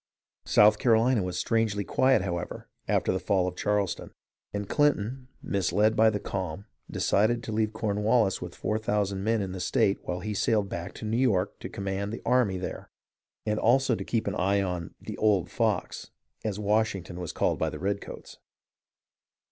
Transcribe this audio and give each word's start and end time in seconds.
South 0.47 0.79
Carolina 0.79 1.21
was 1.21 1.37
strangely 1.37 1.83
quiet, 1.83 2.23
however, 2.23 2.67
after 2.87 3.11
the 3.11 3.19
fall 3.19 3.47
of 3.47 3.55
Charleston; 3.55 4.09
and 4.51 4.67
Clinton, 4.67 5.27
misled 5.43 5.95
by 5.95 6.09
the 6.09 6.19
calm, 6.19 6.65
decided 6.89 7.43
to 7.43 7.51
leave 7.51 7.71
Cornwallis 7.71 8.41
with 8.41 8.55
four 8.55 8.79
thousand 8.79 9.23
men 9.23 9.43
in 9.43 9.51
the 9.51 9.59
state 9.59 9.99
while 10.01 10.21
he 10.21 10.33
sailed 10.33 10.69
back 10.69 10.95
to 10.95 11.05
New 11.05 11.17
York 11.19 11.59
to 11.59 11.69
command 11.69 12.11
the 12.11 12.23
army 12.25 12.57
there, 12.57 12.89
and 13.45 13.59
also 13.59 13.93
to 13.93 14.03
keep 14.03 14.25
an 14.25 14.33
eye 14.33 14.59
on" 14.59 14.95
the 15.07 15.17
old 15.17 15.51
fox," 15.51 16.09
as 16.43 16.57
Wash 16.57 16.95
ington 16.95 17.17
was 17.17 17.31
called 17.31 17.59
by 17.59 17.69
the 17.69 17.77
redcoats. 17.77 18.39